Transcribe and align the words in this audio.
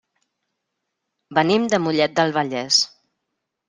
Venim 1.41 1.69
de 1.77 1.83
Mollet 1.87 2.19
del 2.21 2.37
Vallès. 2.43 2.85